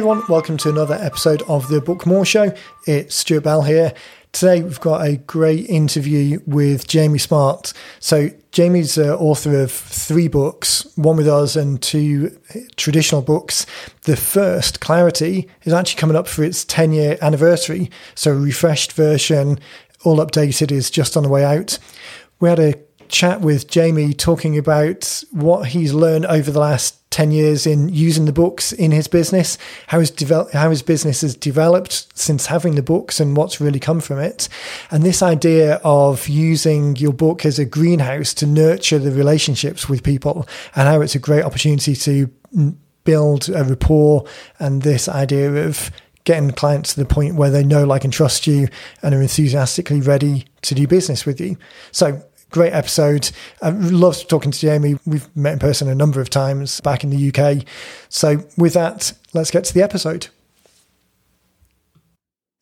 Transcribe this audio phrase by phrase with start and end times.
[0.00, 2.54] everyone, welcome to another episode of the Book More Show.
[2.86, 3.92] It's Stuart Bell here.
[4.32, 7.74] Today we've got a great interview with Jamie Smart.
[7.98, 12.34] So Jamie's uh, author of three books, one with us and two
[12.76, 13.66] traditional books.
[14.04, 17.90] The first, Clarity, is actually coming up for its 10 year anniversary.
[18.14, 19.60] So a refreshed version,
[20.02, 21.78] all updated, is just on the way out.
[22.38, 22.72] We had a
[23.10, 28.24] chat with Jamie talking about what he's learned over the last 10 years in using
[28.24, 32.76] the books in his business, how his, develop, how his business has developed since having
[32.76, 34.48] the books and what's really come from it.
[34.90, 40.04] And this idea of using your book as a greenhouse to nurture the relationships with
[40.04, 42.30] people and how it's a great opportunity to
[43.04, 44.24] build a rapport
[44.60, 45.90] and this idea of
[46.24, 48.68] getting clients to the point where they know, like, and trust you
[49.02, 51.56] and are enthusiastically ready to do business with you.
[51.90, 53.30] So great episode.
[53.62, 54.96] I loved talking to Jamie.
[55.06, 57.64] We've met in person a number of times back in the UK.
[58.08, 60.28] So, with that, let's get to the episode.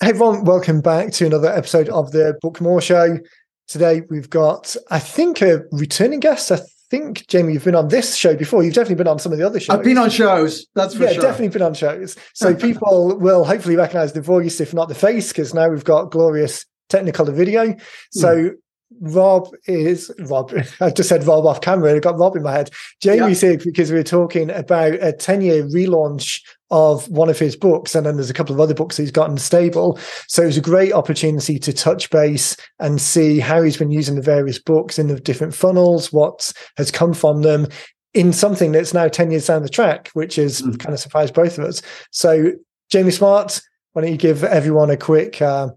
[0.00, 3.18] Hey everyone, welcome back to another episode of the Book More Show.
[3.66, 6.52] Today we've got, I think, a returning guest.
[6.52, 8.62] I think, Jamie, you've been on this show before.
[8.62, 9.76] You've definitely been on some of the other shows.
[9.76, 11.22] I've been on shows, that's for yeah, sure.
[11.22, 12.14] definitely been on shows.
[12.32, 16.12] So people will hopefully recognize the voice, if not the face, because now we've got
[16.12, 17.74] glorious Technicolor video.
[18.12, 18.54] So mm.
[19.00, 20.52] Rob is Rob.
[20.80, 21.94] I've just said Rob off camera.
[21.94, 22.70] I got Rob in my head.
[23.00, 23.36] Jamie yep.
[23.36, 27.94] here because we were talking about a 10 year relaunch of one of his books.
[27.94, 29.98] And then there's a couple of other books he's got in stable.
[30.26, 34.16] So it was a great opportunity to touch base and see how he's been using
[34.16, 37.68] the various books in the different funnels, what has come from them
[38.14, 40.78] in something that's now 10 years down the track, which is mm.
[40.78, 41.82] kind of surprised both of us.
[42.10, 42.52] So,
[42.90, 43.60] Jamie Smart,
[43.92, 45.68] why don't you give everyone a quick uh,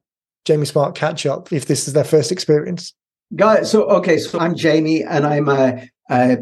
[0.46, 2.94] Jamie Smart catch up if this is their first experience?
[3.36, 3.66] Got it.
[3.66, 4.18] So, okay.
[4.18, 6.38] So I'm Jamie and I'm a, a,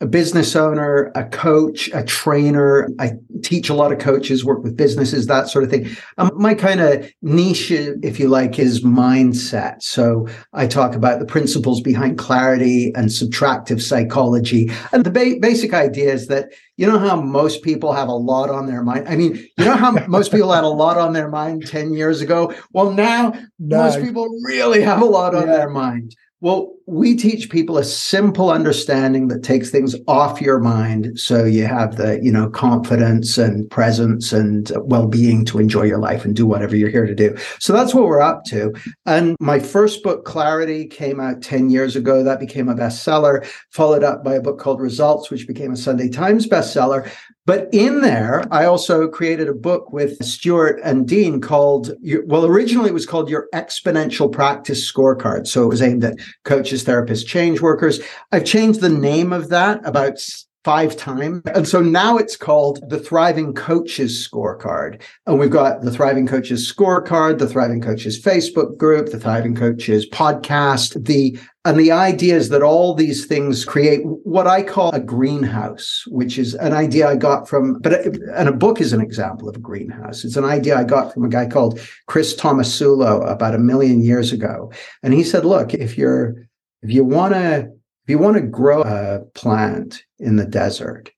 [0.00, 2.88] a, business owner, a coach, a trainer.
[2.98, 5.88] I teach a lot of coaches, work with businesses, that sort of thing.
[6.18, 9.80] Um, my kind of niche, if you like, is mindset.
[9.80, 14.70] So I talk about the principles behind clarity and subtractive psychology.
[14.92, 18.50] And the ba- basic idea is that, you know, how most people have a lot
[18.50, 19.08] on their mind.
[19.08, 22.20] I mean, you know how most people had a lot on their mind 10 years
[22.20, 22.52] ago?
[22.72, 23.84] Well, now no.
[23.84, 25.58] most people really have a lot on yeah.
[25.58, 26.16] their mind.
[26.44, 31.64] Well, we teach people a simple understanding that takes things off your mind so you
[31.64, 36.44] have the, you know, confidence and presence and well-being to enjoy your life and do
[36.44, 37.34] whatever you're here to do.
[37.60, 38.74] So that's what we're up to.
[39.06, 42.22] And my first book Clarity came out 10 years ago.
[42.22, 46.10] That became a bestseller, followed up by a book called Results which became a Sunday
[46.10, 47.10] Times bestseller.
[47.46, 51.90] But in there, I also created a book with Stuart and Dean called,
[52.24, 55.46] well, originally it was called Your Exponential Practice Scorecard.
[55.46, 58.00] So it was aimed at coaches, therapists, change workers.
[58.32, 60.26] I've changed the name of that about
[60.64, 61.42] five times.
[61.54, 65.00] And so now it's called the Thriving Coaches Scorecard.
[65.26, 70.08] And we've got the Thriving Coaches Scorecard, the Thriving Coaches Facebook group, the Thriving Coaches
[70.08, 75.00] podcast, the and the idea is that all these things create what I call a
[75.00, 79.48] greenhouse, which is an idea I got from, but and a book is an example
[79.48, 80.24] of a greenhouse.
[80.24, 84.30] It's an idea I got from a guy called Chris Tomasulo about a million years
[84.30, 84.72] ago.
[85.02, 86.34] And he said, look, if you're,
[86.82, 87.70] if you want to,
[88.04, 91.10] if you want to grow a plant in the desert,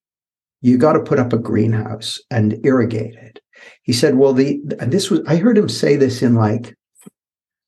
[0.60, 3.40] you got to put up a greenhouse and irrigate it.
[3.82, 6.76] He said, well, the, and this was, I heard him say this in like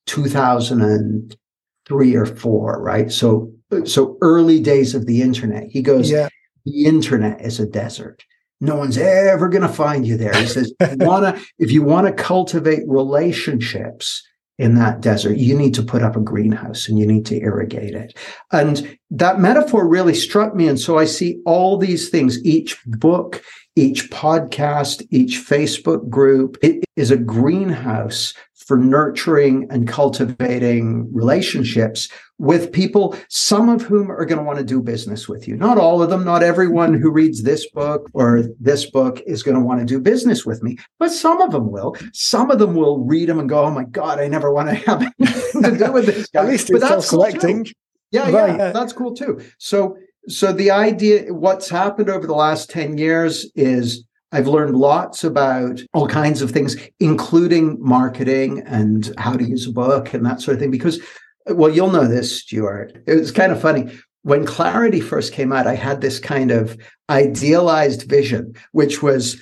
[0.06, 3.11] 2003 or four, right?
[3.11, 3.53] So,
[3.84, 5.65] so early days of the internet.
[5.69, 6.29] He goes, yeah.
[6.65, 8.25] the internet is a desert.
[8.61, 10.35] No one's ever going to find you there.
[10.35, 14.23] He says, if you want to, if you want to cultivate relationships,
[14.59, 17.95] in that desert, you need to put up a greenhouse and you need to irrigate
[17.95, 18.19] it.
[18.53, 20.67] And that metaphor really struck me.
[20.67, 23.43] And so I see all these things, each book,
[23.77, 28.35] each podcast, each Facebook group, it is a greenhouse
[28.69, 34.65] for nurturing and cultivating relationships with people, some of whom are going to want to
[34.65, 35.56] do business with you.
[35.56, 39.56] Not all of them, not everyone who reads this book or this book is going
[39.56, 41.97] to want to do business with me, but some of them will.
[42.12, 44.75] Some of them will read them and go, oh my God, I never want to
[44.75, 46.43] have anything to do with this guy.
[46.43, 47.65] At least but that's collecting.
[47.65, 47.73] Cool
[48.11, 49.41] yeah, right, yeah, that's cool too.
[49.59, 49.97] So,
[50.29, 55.81] so the idea, what's happened over the last 10 years is I've learned lots about
[55.95, 60.57] all kinds of things, including marketing and how to use a book and that sort
[60.57, 60.71] of thing.
[60.71, 61.01] Because,
[61.47, 63.03] well, you'll know this, Stuart.
[63.07, 63.91] It was kind of funny.
[64.23, 66.77] When Clarity first came out, I had this kind of
[67.09, 69.41] idealized vision, which was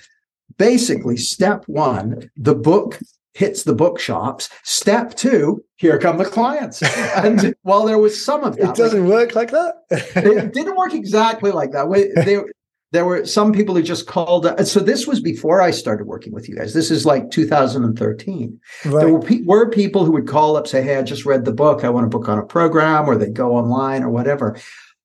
[0.58, 2.98] basically step one, the book
[3.34, 4.48] hits the bookshops.
[4.64, 6.82] Step two, here come the clients.
[7.16, 9.74] And while there was some of that, it doesn't like, work like that.
[9.90, 11.90] it didn't work exactly like that.
[12.24, 12.40] They,
[12.92, 14.46] there were some people who just called.
[14.66, 16.72] So this was before I started working with you guys.
[16.72, 18.60] This is like 2013.
[18.84, 19.00] Right.
[19.00, 21.52] There were, pe- were people who would call up, say, "Hey, I just read the
[21.52, 21.84] book.
[21.84, 24.56] I want to book on a program," or they go online or whatever.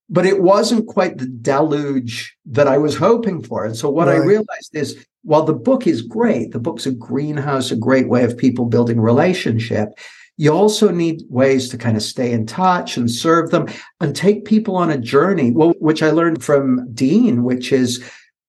[0.09, 3.65] But it wasn't quite the deluge that I was hoping for.
[3.65, 4.17] And so what right.
[4.17, 8.23] I realized is, while the book is great, the book's a greenhouse, a great way
[8.23, 9.89] of people building relationship
[10.37, 13.67] you also need ways to kind of stay in touch and serve them
[13.99, 18.03] and take people on a journey, well, which I learned from Dean, which is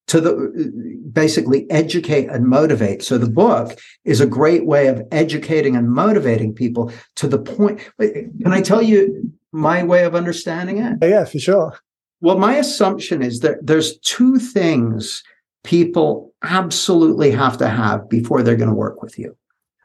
[0.09, 3.03] to the basically educate and motivate.
[3.03, 7.81] So the book is a great way of educating and motivating people to the point.
[7.99, 10.99] Can I tell you my way of understanding it?
[11.03, 11.79] Oh, yeah, for sure.
[12.21, 15.23] Well, my assumption is that there's two things
[15.65, 19.37] people absolutely have to have before they're going to work with you.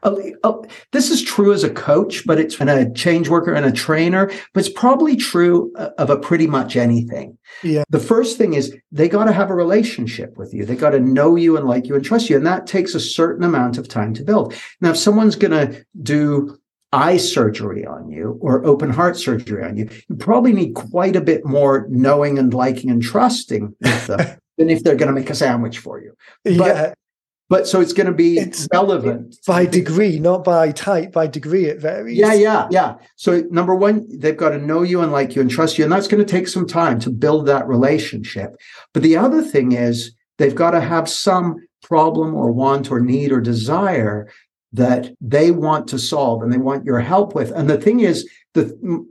[0.04, 3.66] Oh, oh, this is true as a coach, but it's and a change worker and
[3.66, 7.38] a trainer, but it's probably true uh, of a pretty much anything.
[7.64, 7.84] Yeah.
[7.90, 10.66] The first thing is they got to have a relationship with you.
[10.66, 12.38] They got to know you and like you and trust you.
[12.38, 14.54] And that takes a certain amount of time to build.
[14.82, 16.60] Now, if someone's going to do
[16.94, 21.22] eye surgery on you or open heart surgery on you, you probably need quite a
[21.22, 25.32] bit more knowing and liking and trusting with them than if they're going to make
[25.32, 26.14] a sandwich for you.
[26.44, 26.94] But yeah
[27.50, 31.14] but so it's going to be it's, relevant by degree, not by type.
[31.14, 32.18] By degree, it varies.
[32.18, 32.96] Yeah, yeah, yeah.
[33.16, 35.92] So number one, they've got to know you and like you and trust you, and
[35.92, 38.56] that's going to take some time to build that relationship.
[38.94, 43.32] But the other thing is they've got to have some problem or want or need
[43.32, 44.30] or desire
[44.74, 47.52] that they want to solve and they want your help with.
[47.52, 49.08] And the thing is, the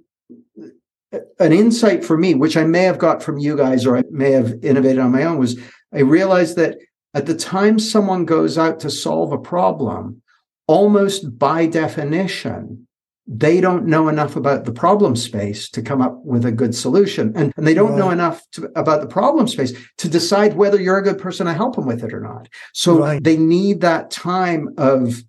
[1.39, 4.33] an insight for me, which I may have got from you guys or I may
[4.33, 5.59] have innovated on my own, was
[5.95, 6.79] I realized that
[7.17, 10.21] at the time someone goes out to solve a problem,
[10.67, 12.87] almost by definition,
[13.27, 17.33] they don't know enough about the problem space to come up with a good solution.
[17.35, 17.99] And, and they don't right.
[17.99, 21.55] know enough to, about the problem space to decide whether you're a good person to
[21.55, 22.51] help them with it or not.
[22.75, 23.25] So right.
[23.25, 25.25] they need that time of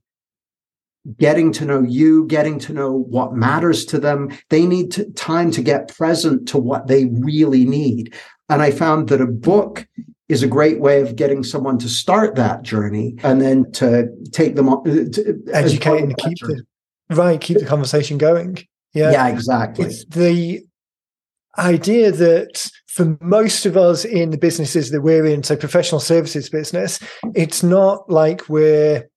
[1.17, 4.37] getting to know you, getting to know what matters to them.
[4.49, 8.13] They need to, time to get present to what they really need.
[8.49, 9.87] And I found that a book
[10.29, 14.55] is a great way of getting someone to start that journey and then to take
[14.55, 16.63] them on uh, to educate and keep the
[17.11, 18.57] right keep the conversation going.
[18.93, 19.11] Yeah.
[19.11, 19.85] Yeah exactly.
[19.85, 20.65] It's the
[21.57, 26.49] idea that for most of us in the businesses that we're in so professional services
[26.49, 26.99] business
[27.33, 29.09] it's not like we're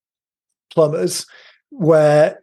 [0.73, 1.25] plumbers
[1.69, 2.39] where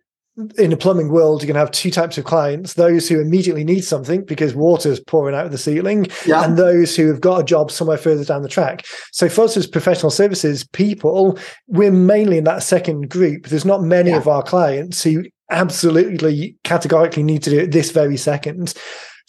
[0.57, 3.65] in the plumbing world, you're going to have two types of clients those who immediately
[3.65, 6.45] need something because water's pouring out of the ceiling, yeah.
[6.45, 8.87] and those who have got a job somewhere further down the track.
[9.13, 13.47] So, for us as professional services people, we're mainly in that second group.
[13.47, 14.19] There's not many yeah.
[14.19, 18.75] of our clients who absolutely categorically need to do it this very second.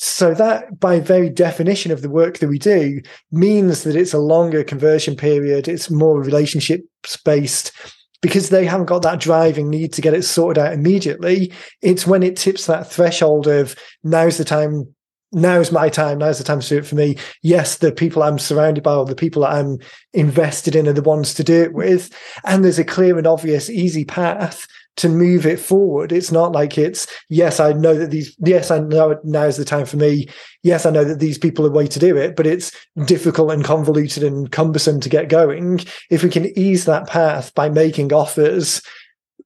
[0.01, 3.01] So that, by very definition of the work that we do,
[3.31, 5.67] means that it's a longer conversion period.
[5.67, 6.85] It's more relationship
[7.25, 7.73] based
[8.21, 11.51] because they haven't got that driving need to get it sorted out immediately.
[11.81, 14.93] It's when it tips that threshold of now's the time,
[15.31, 17.17] now's my time, now's the time to do it for me.
[17.41, 19.77] Yes, the people I'm surrounded by or the people that I'm
[20.13, 22.09] invested in are the ones to do it with.
[22.43, 24.67] And there's a clear and obvious, easy path
[24.99, 26.11] to move it forward.
[26.11, 29.65] It's not like it's, yes, I know that these, yes, I know now is the
[29.65, 30.27] time for me.
[30.61, 32.71] Yes, I know that these people are way to do it, but it's
[33.05, 35.79] difficult and convoluted and cumbersome to get going.
[36.09, 38.81] If we can ease that path by making offers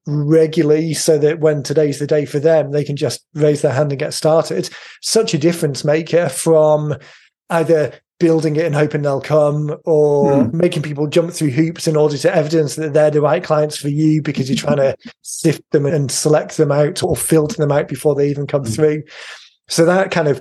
[0.06, 3.92] regularly so that when today's the day for them, they can just raise their hand
[3.92, 4.68] and get started,
[5.00, 6.94] such a difference maker from
[7.48, 10.56] either building it and hoping they'll come or hmm.
[10.56, 13.88] making people jump through hoops in order to evidence that they're the right clients for
[13.88, 17.88] you because you're trying to sift them and select them out or filter them out
[17.88, 18.70] before they even come hmm.
[18.70, 19.02] through.
[19.68, 20.40] So that kind of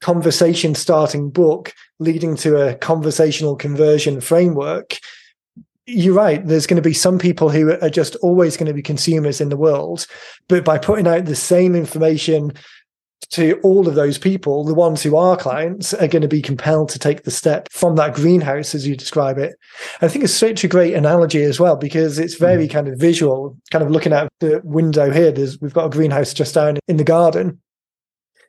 [0.00, 4.98] conversation starting book leading to a conversational conversion framework
[5.86, 6.46] you're right.
[6.46, 9.48] There's going to be some people who are just always going to be consumers in
[9.48, 10.06] the world.
[10.48, 12.52] But by putting out the same information
[13.30, 16.88] to all of those people, the ones who are clients are going to be compelled
[16.90, 19.56] to take the step from that greenhouse, as you describe it.
[20.00, 22.70] I think it's such a great analogy as well because it's very mm.
[22.70, 23.56] kind of visual.
[23.70, 26.96] Kind of looking out the window here, there's we've got a greenhouse just down in
[26.96, 27.60] the garden,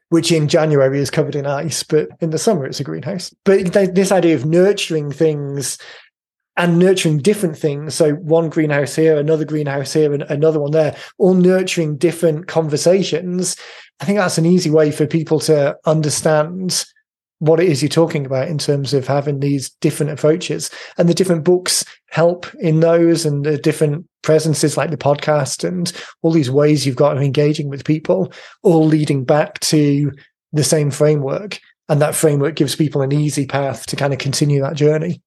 [0.10, 3.34] which in January is covered in ice, but in the summer it's a greenhouse.
[3.46, 5.78] But this idea of nurturing things
[6.58, 7.96] and nurturing different things.
[7.96, 13.56] So one greenhouse here, another greenhouse here, and another one there, all nurturing different conversations.
[14.01, 16.86] I think that's an easy way for people to understand
[17.38, 20.70] what it is you're talking about in terms of having these different approaches.
[20.98, 25.91] And the different books help in those and the different presences like the podcast and
[26.22, 28.31] all these ways you've got of engaging with people,
[28.63, 30.12] all leading back to
[30.51, 31.60] the same framework.
[31.89, 35.22] and that framework gives people an easy path to kind of continue that journey.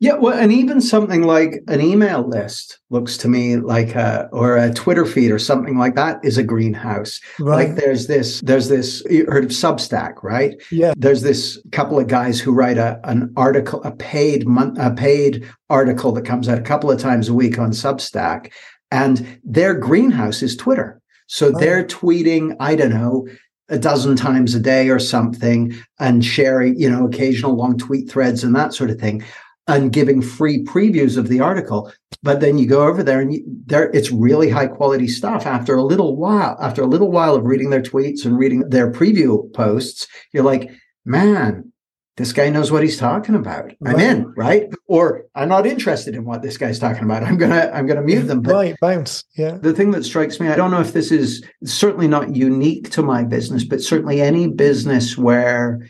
[0.00, 4.56] Yeah, well, and even something like an email list looks to me like a or
[4.56, 7.20] a Twitter feed or something like that is a greenhouse.
[7.38, 7.68] Right.
[7.68, 9.02] Like there's this, there's this.
[9.08, 10.54] You heard of Substack, right?
[10.70, 10.94] Yeah.
[10.96, 15.48] There's this couple of guys who write a an article, a paid month, a paid
[15.70, 18.52] article that comes out a couple of times a week on Substack,
[18.90, 21.00] and their greenhouse is Twitter.
[21.26, 21.58] So oh.
[21.58, 23.28] they're tweeting, I don't know,
[23.68, 28.42] a dozen times a day or something and sharing, you know, occasional long tweet threads
[28.42, 29.22] and that sort of thing
[29.68, 31.92] and giving free previews of the article.
[32.22, 35.46] But then you go over there and you, there it's really high quality stuff.
[35.46, 38.90] After a little while, after a little while of reading their tweets and reading their
[38.90, 40.70] preview posts, you're like,
[41.04, 41.70] man,
[42.16, 43.70] this guy knows what he's talking about.
[43.80, 43.94] Right.
[43.94, 44.68] I'm in, right?
[44.88, 47.22] Or I'm not interested in what this guy's talking about.
[47.22, 48.42] I'm gonna I'm gonna mute them.
[48.42, 49.22] But right, bounce.
[49.36, 49.58] Yeah.
[49.58, 53.02] The thing that strikes me, I don't know if this is certainly not unique to
[53.02, 55.88] my business, but certainly any business where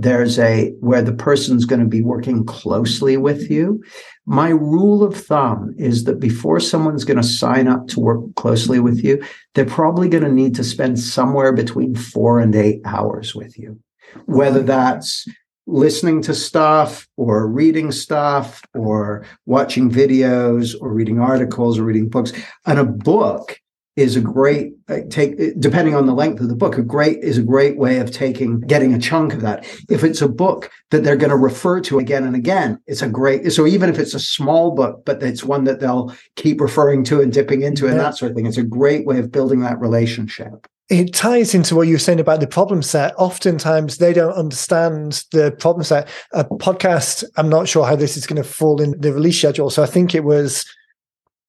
[0.00, 3.82] there's a where the person's going to be working closely with you.
[4.26, 8.78] My rule of thumb is that before someone's going to sign up to work closely
[8.80, 9.22] with you
[9.58, 13.80] they're probably going to need to spend somewhere between 4 and 8 hours with you.
[14.26, 15.26] Whether that's
[15.66, 22.32] listening to stuff or reading stuff or watching videos or reading articles or reading books.
[22.66, 23.58] And a book
[23.98, 27.36] is a great uh, take depending on the length of the book a great is
[27.36, 31.02] a great way of taking getting a chunk of that if it's a book that
[31.02, 34.14] they're going to refer to again and again it's a great so even if it's
[34.14, 37.90] a small book but it's one that they'll keep referring to and dipping into yeah.
[37.90, 41.54] and that sort of thing it's a great way of building that relationship it ties
[41.54, 43.12] into what you were saying about the problem set.
[43.18, 46.08] Oftentimes, they don't understand the problem set.
[46.32, 49.68] A podcast, I'm not sure how this is going to fall in the release schedule.
[49.68, 50.64] So I think it was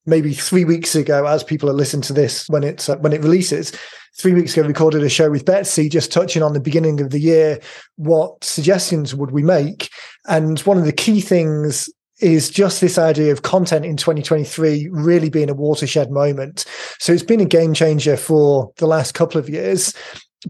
[0.09, 3.21] maybe three weeks ago, as people are listening to this when it's uh, when it
[3.21, 3.71] releases,
[4.17, 7.19] three weeks ago recorded a show with Betsy, just touching on the beginning of the
[7.19, 7.59] year.
[7.95, 9.89] What suggestions would we make?
[10.27, 11.89] And one of the key things
[12.19, 16.65] is just this idea of content in 2023 really being a watershed moment.
[16.99, 19.93] So it's been a game changer for the last couple of years.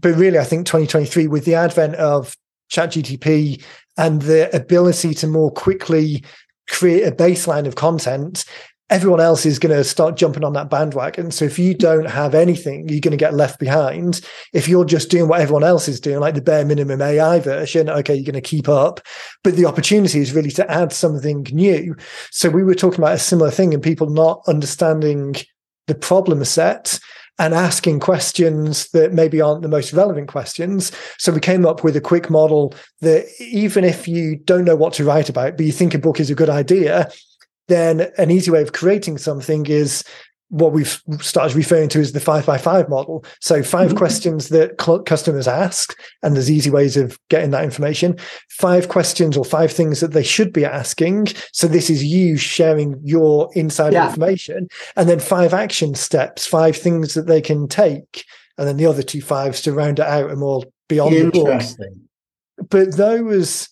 [0.00, 2.36] But really, I think 2023, with the advent of
[2.72, 3.62] ChatGTP
[3.96, 6.24] and the ability to more quickly
[6.68, 8.44] create a baseline of content
[8.90, 11.30] everyone else is going to start jumping on that bandwagon.
[11.30, 14.20] So if you don't have anything, you're going to get left behind.
[14.52, 17.88] If you're just doing what everyone else is doing, like the bare minimum AI version,
[17.88, 19.00] okay, you're going to keep up.
[19.44, 21.94] But the opportunity is really to add something new.
[22.32, 25.36] So we were talking about a similar thing and people not understanding
[25.86, 26.98] the problem set
[27.38, 30.92] and asking questions that maybe aren't the most relevant questions.
[31.16, 34.92] So we came up with a quick model that even if you don't know what
[34.94, 37.08] to write about, but you think a book is a good idea,
[37.70, 40.04] then an easy way of creating something is
[40.50, 43.24] what we've started referring to as the five by five model.
[43.40, 43.96] So 5 mm-hmm.
[43.96, 48.18] questions that cl- customers ask, and there's easy ways of getting that information.
[48.50, 51.28] Five questions or five things that they should be asking.
[51.52, 54.08] So this is you sharing your inside yeah.
[54.08, 58.24] information, and then five action steps, five things that they can take,
[58.58, 61.62] and then the other two fives to round it out and more beyond the book.
[62.68, 63.68] But those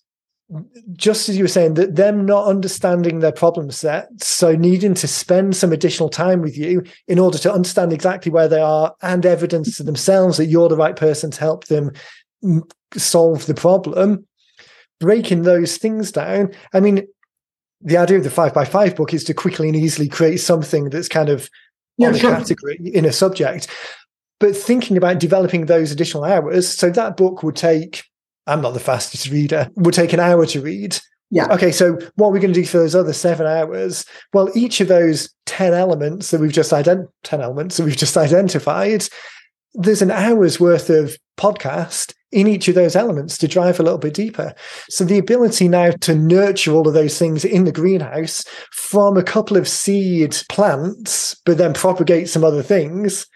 [0.94, 5.06] just as you were saying, that them not understanding their problem set, so needing to
[5.06, 9.26] spend some additional time with you in order to understand exactly where they are and
[9.26, 11.92] evidence to themselves that you're the right person to help them
[12.42, 12.62] mm,
[12.96, 14.26] solve the problem,
[15.00, 16.50] breaking those things down.
[16.72, 17.06] I mean,
[17.82, 20.88] the idea of the five by five book is to quickly and easily create something
[20.88, 21.50] that's kind of
[21.98, 22.32] yeah, sure.
[22.32, 23.68] a category in a subject.
[24.40, 28.04] But thinking about developing those additional hours, so that book would take
[28.48, 30.98] I'm not the fastest reader, would take an hour to read.
[31.30, 31.52] Yeah.
[31.52, 34.04] Okay, so what are we going to do for those other seven hours?
[34.32, 38.16] Well, each of those 10 elements that we've just ident- 10 elements that we've just
[38.16, 39.04] identified,
[39.74, 43.98] there's an hour's worth of podcast in each of those elements to drive a little
[43.98, 44.54] bit deeper.
[44.88, 49.22] So the ability now to nurture all of those things in the greenhouse from a
[49.22, 53.26] couple of seed plants, but then propagate some other things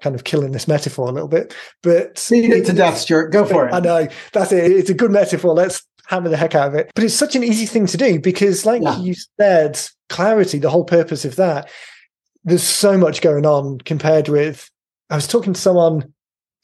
[0.00, 3.28] kind of killing this metaphor a little bit, but beat it to death, Stuart.
[3.28, 3.74] Go for it.
[3.74, 4.70] I know that's it.
[4.70, 5.54] It's a good metaphor.
[5.54, 6.90] Let's hammer the heck out of it.
[6.94, 8.98] But it's such an easy thing to do because, like yeah.
[8.98, 10.58] you said, clarity.
[10.58, 11.70] The whole purpose of that.
[12.44, 14.70] There's so much going on compared with.
[15.10, 16.12] I was talking to someone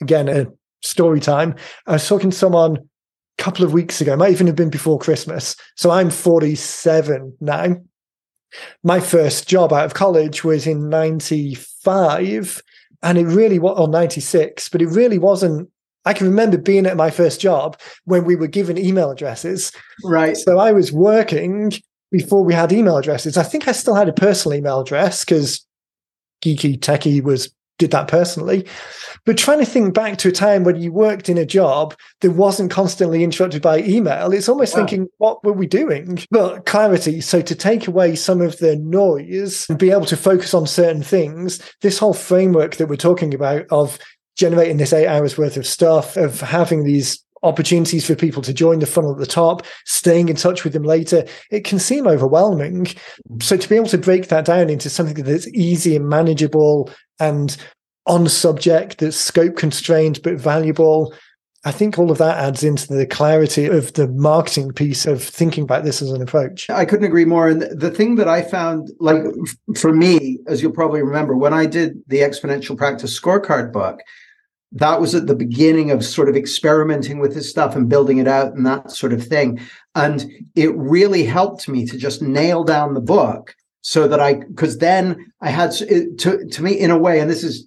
[0.00, 0.28] again.
[0.28, 0.46] A
[0.82, 1.54] story time.
[1.86, 4.16] I was talking to someone a couple of weeks ago.
[4.16, 5.56] Might even have been before Christmas.
[5.76, 7.76] So I'm 47 now.
[8.84, 12.62] My first job out of college was in 95
[13.04, 15.68] and it really was on 96 but it really wasn't
[16.04, 19.70] i can remember being at my first job when we were given email addresses.
[20.04, 20.36] Right.
[20.36, 21.72] So i was working
[22.10, 23.36] before we had email addresses.
[23.36, 25.64] I think i still had a personal email address because
[26.44, 28.66] geeky techie was did that personally.
[29.24, 32.32] But trying to think back to a time when you worked in a job that
[32.32, 34.80] wasn't constantly interrupted by email, it's almost wow.
[34.80, 36.18] thinking, what were we doing?
[36.30, 37.20] But clarity.
[37.20, 41.02] So to take away some of the noise and be able to focus on certain
[41.02, 43.98] things, this whole framework that we're talking about of
[44.36, 48.78] generating this eight hours worth of stuff, of having these opportunities for people to join
[48.78, 52.86] the funnel at the top, staying in touch with them later, it can seem overwhelming.
[52.86, 53.40] Mm-hmm.
[53.40, 56.90] So to be able to break that down into something that's easy and manageable
[57.20, 57.56] and
[58.06, 61.14] on subject that's scope constrained but valuable.
[61.66, 65.64] I think all of that adds into the clarity of the marketing piece of thinking
[65.64, 66.68] about this as an approach.
[66.68, 67.48] I couldn't agree more.
[67.48, 69.24] And the thing that I found, like
[69.78, 74.00] for me, as you'll probably remember, when I did the Exponential Practice Scorecard book,
[74.72, 78.28] that was at the beginning of sort of experimenting with this stuff and building it
[78.28, 79.60] out and that sort of thing.
[79.94, 83.54] And it really helped me to just nail down the book
[83.86, 87.44] so that I, because then I had to, to me, in a way, and this
[87.44, 87.66] is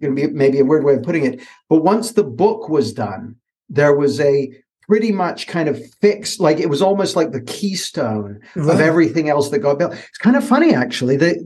[0.00, 2.92] going to be maybe a weird way of putting it, but once the book was
[2.92, 3.36] done,
[3.68, 4.50] there was a
[4.88, 8.74] pretty much kind of fixed, like it was almost like the keystone right.
[8.74, 9.92] of everything else that got built.
[9.92, 11.16] It's kind of funny, actually.
[11.16, 11.36] That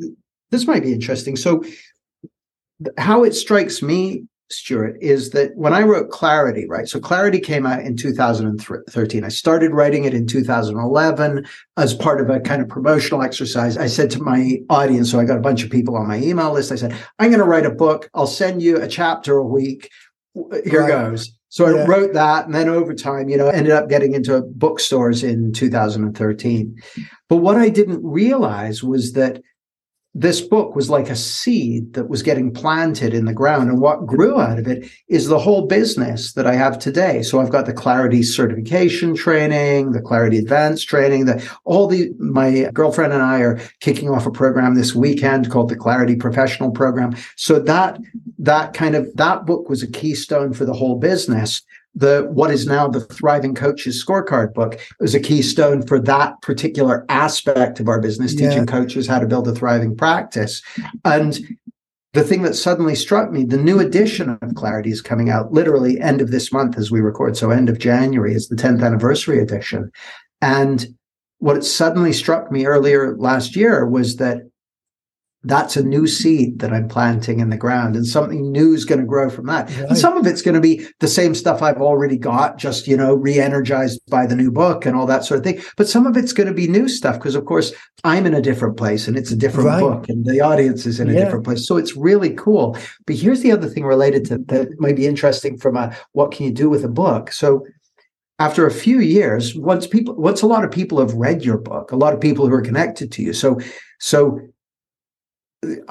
[0.50, 1.36] this might be interesting.
[1.36, 1.62] So,
[2.96, 6.88] how it strikes me Stuart, is that when I wrote Clarity, right?
[6.88, 9.24] So Clarity came out in 2013.
[9.24, 13.76] I started writing it in 2011 as part of a kind of promotional exercise.
[13.76, 16.52] I said to my audience, so I got a bunch of people on my email
[16.52, 16.72] list.
[16.72, 18.10] I said, I'm going to write a book.
[18.14, 19.90] I'll send you a chapter a week.
[20.64, 20.88] Here right.
[20.88, 21.32] goes.
[21.48, 25.24] So I wrote that, and then over time, you know, ended up getting into bookstores
[25.24, 26.76] in 2013.
[27.28, 29.42] But what I didn't realize was that
[30.14, 33.70] this book was like a seed that was getting planted in the ground.
[33.70, 37.22] And what grew out of it is the whole business that I have today.
[37.22, 42.68] So I've got the Clarity certification training, the Clarity advanced training, the all the my
[42.72, 47.14] girlfriend and I are kicking off a program this weekend called the Clarity Professional Program.
[47.36, 48.00] So that
[48.38, 51.62] that kind of that book was a keystone for the whole business
[51.94, 57.04] the what is now the Thriving Coaches Scorecard book is a keystone for that particular
[57.08, 58.48] aspect of our business, yeah.
[58.48, 60.62] teaching coaches how to build a thriving practice.
[61.04, 61.40] And
[62.12, 66.00] the thing that suddenly struck me, the new edition of Clarity is coming out literally
[66.00, 67.36] end of this month as we record.
[67.36, 69.90] So end of January is the 10th anniversary edition.
[70.40, 70.86] And
[71.38, 74.49] what it suddenly struck me earlier last year was that
[75.42, 79.00] that's a new seed that I'm planting in the ground and something new is going
[79.00, 79.70] to grow from that.
[79.70, 79.88] Right.
[79.88, 82.94] And some of it's going to be the same stuff I've already got, just, you
[82.96, 85.62] know, re-energized by the new book and all that sort of thing.
[85.78, 87.72] But some of it's going to be new stuff because of course
[88.04, 89.80] I'm in a different place and it's a different right.
[89.80, 91.66] book and the audience is in a different place.
[91.66, 92.76] So it's really cool.
[93.06, 96.44] But here's the other thing related to that might be interesting from a what can
[96.44, 97.32] you do with a book?
[97.32, 97.64] So
[98.38, 101.92] after a few years, once people, once a lot of people have read your book,
[101.92, 103.32] a lot of people who are connected to you.
[103.32, 103.58] So,
[104.00, 104.40] so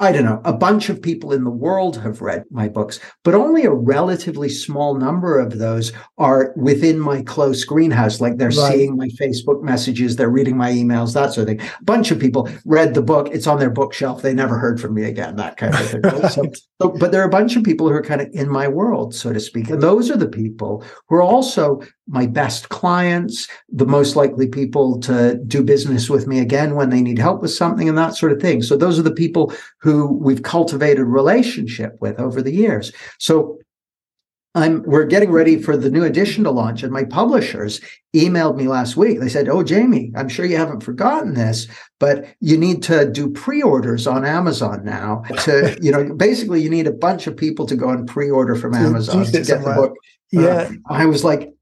[0.00, 3.36] I don't know, a bunch of people in the world have read my books, but
[3.36, 8.20] only a relatively small number of those are within my close greenhouse.
[8.20, 8.72] Like they're right.
[8.72, 11.68] seeing my Facebook messages, they're reading my emails, that sort of thing.
[11.80, 14.92] A bunch of people read the book, it's on their bookshelf, they never heard from
[14.92, 16.02] me again, that kind of thing.
[16.30, 16.44] So,
[16.80, 19.14] so, but there are a bunch of people who are kind of in my world,
[19.14, 19.70] so to speak.
[19.70, 21.80] And those are the people who are also
[22.10, 27.00] my best clients, the most likely people to do business with me again when they
[27.00, 28.62] need help with something and that sort of thing.
[28.62, 32.92] So those are the people who we've cultivated relationship with over the years.
[33.18, 33.58] So
[34.56, 37.80] I'm we're getting ready for the new edition to launch, and my publishers
[38.16, 39.20] emailed me last week.
[39.20, 41.68] They said, "Oh, Jamie, I'm sure you haven't forgotten this,
[42.00, 45.22] but you need to do pre-orders on Amazon now.
[45.44, 48.74] To you know, basically, you need a bunch of people to go and pre-order from
[48.74, 49.94] Amazon to get the book."
[50.32, 51.52] Yeah, uh, I was like,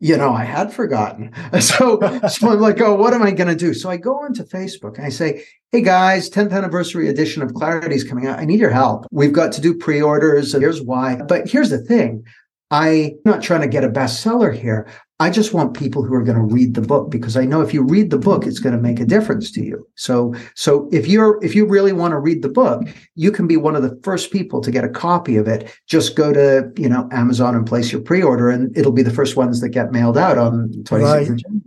[0.00, 1.32] you know, I had forgotten.
[1.60, 3.74] So, so I'm like, oh, what am I going to do?
[3.74, 7.94] So I go onto Facebook and I say, hey guys, 10th anniversary edition of Clarity
[7.94, 8.38] is coming out.
[8.38, 9.06] I need your help.
[9.10, 10.52] We've got to do pre orders.
[10.52, 11.16] Here's why.
[11.16, 12.24] But here's the thing
[12.70, 14.86] I'm not trying to get a bestseller here.
[15.18, 17.74] I just want people who are going to read the book because I know if
[17.74, 19.86] you read the book, it's going to make a difference to you.
[19.96, 23.58] So, so if you're, if you really want to read the book, you can be
[23.58, 25.70] one of the first people to get a copy of it.
[25.86, 29.36] Just go to, you know, Amazon and place your pre-order and it'll be the first
[29.36, 31.28] ones that get mailed out on 26th right.
[31.28, 31.64] of January.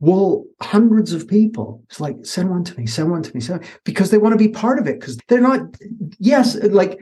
[0.00, 3.64] Well, hundreds of people, it's like, send one to me, send one to me, send,
[3.84, 4.98] because they want to be part of it.
[4.98, 5.60] Because they're not,
[6.18, 6.98] yes, like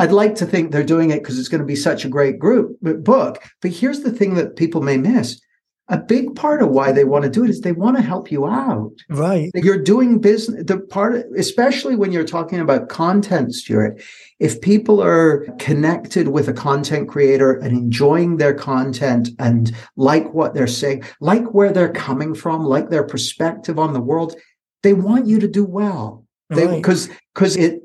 [0.00, 2.38] I'd like to think they're doing it because it's going to be such a great
[2.38, 3.42] group book.
[3.60, 5.40] But here's the thing that people may miss.
[5.88, 8.30] A big part of why they want to do it is they want to help
[8.30, 8.92] you out.
[9.08, 9.50] Right.
[9.54, 10.64] You're doing business.
[10.64, 14.00] The part, of, especially when you're talking about content, Stuart,
[14.38, 20.54] if people are connected with a content creator and enjoying their content and like what
[20.54, 24.36] they're saying, like where they're coming from, like their perspective on the world,
[24.84, 26.24] they want you to do well.
[26.50, 27.82] They, because, because it,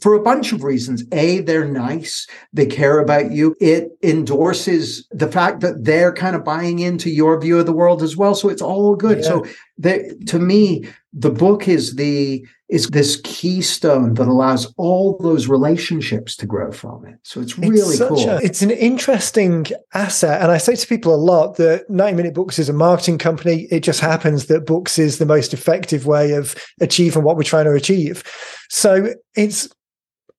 [0.00, 1.04] for a bunch of reasons.
[1.12, 2.26] A, they're nice.
[2.52, 3.56] They care about you.
[3.60, 8.02] It endorses the fact that they're kind of buying into your view of the world
[8.02, 8.34] as well.
[8.34, 9.18] So it's all good.
[9.18, 9.24] Yeah.
[9.24, 15.48] So the, to me, the book is the is this keystone that allows all those
[15.48, 17.18] relationships to grow from it.
[17.22, 18.28] So it's really it's cool.
[18.28, 20.42] A, it's an interesting asset.
[20.42, 23.68] And I say to people a lot that 90 Minute Books is a marketing company.
[23.70, 27.64] It just happens that books is the most effective way of achieving what we're trying
[27.64, 28.22] to achieve.
[28.68, 29.68] So it's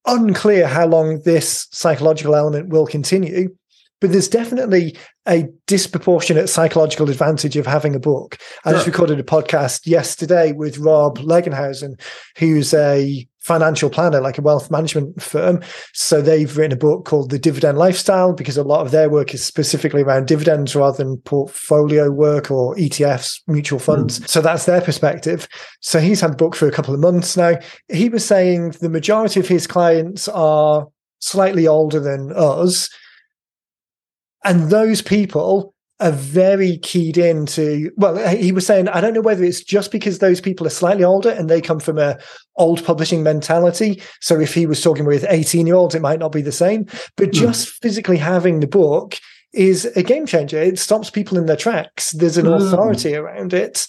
[0.09, 3.55] unclear how long this psychological element will continue.
[4.01, 8.37] But there's definitely a disproportionate psychological advantage of having a book.
[8.65, 11.99] I just recorded a podcast yesterday with Rob Legenhausen,
[12.37, 15.59] who's a financial planner, like a wealth management firm.
[15.95, 19.33] So they've written a book called The Dividend Lifestyle because a lot of their work
[19.33, 24.19] is specifically around dividends rather than portfolio work or ETFs, mutual funds.
[24.19, 24.27] Mm.
[24.27, 25.47] So that's their perspective.
[25.79, 27.57] So he's had the book for a couple of months now.
[27.91, 32.87] He was saying the majority of his clients are slightly older than us
[34.45, 39.43] and those people are very keyed into well he was saying i don't know whether
[39.43, 42.17] it's just because those people are slightly older and they come from a
[42.55, 46.31] old publishing mentality so if he was talking with 18 year olds it might not
[46.31, 46.85] be the same
[47.15, 47.33] but mm.
[47.33, 49.17] just physically having the book
[49.53, 52.55] is a game changer it stops people in their tracks there's an mm.
[52.55, 53.87] authority around it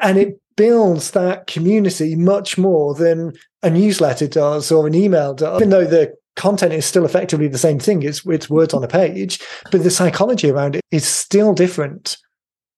[0.00, 5.60] and it builds that community much more than a newsletter does or an email does
[5.60, 8.02] even though the content is still effectively the same thing.
[8.02, 12.16] It's it's words on a page, but the psychology around it is still different.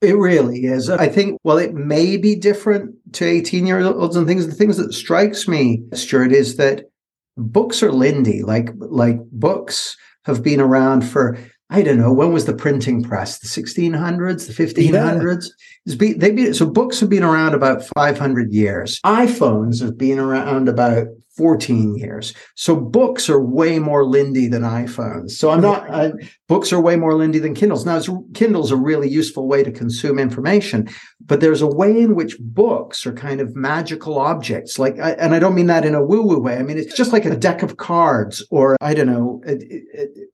[0.03, 0.91] It really is.
[0.91, 4.47] I think, well, it may be different to 18 year olds and things.
[4.47, 6.85] The things that strikes me, Stuart, is that
[7.37, 8.43] books are Lindy.
[8.43, 13.39] Like, like books have been around for, I don't know, when was the printing press?
[13.39, 15.47] The 1600s, the 1500s?
[15.85, 16.15] Yeah.
[16.17, 19.01] They've been, so books have been around about 500 years.
[19.05, 22.33] iPhones have been around about 14 years.
[22.55, 25.33] So books are way more Lindy than iPhones.
[25.33, 26.13] So I'm not, I,
[26.49, 27.85] books are way more Lindy than Kindles.
[27.85, 28.01] Now,
[28.33, 30.89] Kindle's a really useful way to consume information,
[31.21, 34.79] but there's a way in which books are kind of magical objects.
[34.79, 36.57] Like, and I don't mean that in a woo woo way.
[36.57, 39.43] I mean, it's just like a deck of cards or I don't know.
[39.45, 40.31] It, it,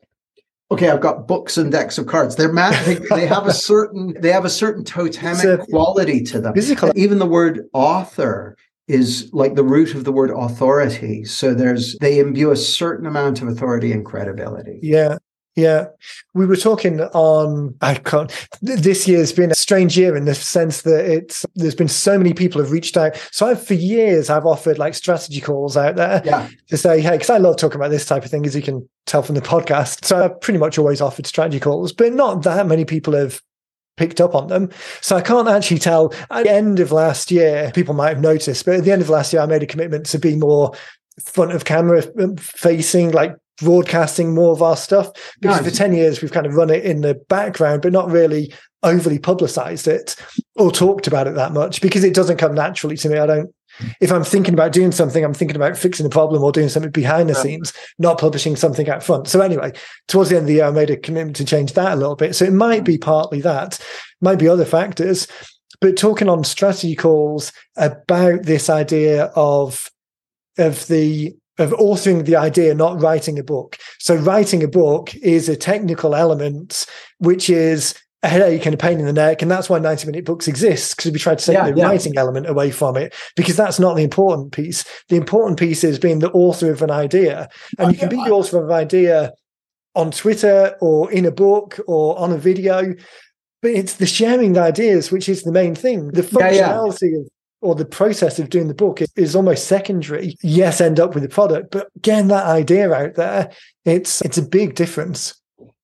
[0.72, 2.37] okay, I've got books and decks of cards.
[2.37, 6.40] They're ma- they, they have a certain they have a certain totemic a, quality to
[6.40, 6.54] them.
[6.54, 6.92] Physical.
[6.96, 8.56] Even the word author
[8.88, 11.24] is like the root of the word authority.
[11.24, 14.80] So there's they imbue a certain amount of authority and credibility.
[14.82, 15.18] Yeah.
[15.54, 15.86] Yeah,
[16.32, 17.74] we were talking on.
[17.82, 18.32] I can't.
[18.62, 21.44] This year's been a strange year in the sense that it's.
[21.54, 23.16] There's been so many people have reached out.
[23.32, 26.48] So I've for years I've offered like strategy calls out there yeah.
[26.68, 28.88] to say, hey, because I love talking about this type of thing, as you can
[29.04, 30.06] tell from the podcast.
[30.06, 33.42] So I've pretty much always offered strategy calls, but not that many people have
[33.98, 34.70] picked up on them.
[35.02, 36.14] So I can't actually tell.
[36.30, 39.10] At the end of last year, people might have noticed, but at the end of
[39.10, 40.72] last year, I made a commitment to be more
[41.22, 45.11] front of camera um, facing, like broadcasting more of our stuff.
[45.40, 45.70] Because nice.
[45.70, 49.18] for 10 years, we've kind of run it in the background, but not really overly
[49.18, 50.16] publicized it
[50.57, 53.18] or talked about it that much because it doesn't come naturally to me.
[53.18, 53.55] I don't
[54.01, 56.90] if I'm thinking about doing something, I'm thinking about fixing a problem or doing something
[56.90, 57.42] behind the yeah.
[57.42, 59.29] scenes, not publishing something out front.
[59.29, 59.72] So anyway,
[60.09, 62.16] towards the end of the year, I made a commitment to change that a little
[62.16, 62.35] bit.
[62.35, 63.83] So it might be partly that,
[64.20, 65.27] might be other factors,
[65.81, 69.90] but talking on strategy calls about this idea of
[70.59, 73.79] of the of authoring the idea, not writing a book.
[73.98, 76.87] So writing a book is a technical element,
[77.18, 79.42] which is a headache and a pain in the neck.
[79.42, 81.87] And that's why 90 minute books exist because we try to take yeah, the yeah.
[81.87, 84.85] writing element away from it because that's not the important piece.
[85.09, 87.48] The important piece is being the author of an idea.
[87.79, 89.33] And you can be the author of an idea
[89.94, 92.94] on Twitter or in a book or on a video,
[93.61, 96.09] but it's the sharing the ideas, which is the main thing.
[96.09, 97.29] The functionality yeah, of
[97.62, 100.37] or the process of doing the book is, is, almost secondary.
[100.42, 103.51] Yes, end up with the product, but getting that idea out there,
[103.85, 105.35] it's it's a big difference.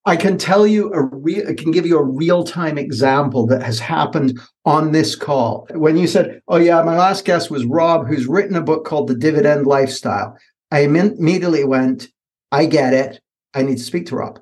[0.05, 3.61] I can tell you a real, I can give you a real time example that
[3.61, 5.67] has happened on this call.
[5.71, 9.07] When you said, Oh, yeah, my last guest was Rob, who's written a book called
[9.07, 10.37] The Dividend Lifestyle.
[10.71, 12.07] I immediately went,
[12.51, 13.21] I get it.
[13.53, 14.39] I need to speak to Rob.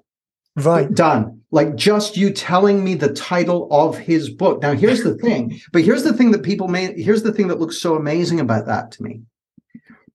[0.55, 0.93] Right.
[0.93, 1.36] Done.
[1.51, 4.61] Like just you telling me the title of his book.
[4.61, 7.59] Now, here's the thing, but here's the thing that people may, here's the thing that
[7.59, 9.21] looks so amazing about that to me.